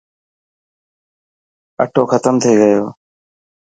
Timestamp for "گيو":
2.59-2.85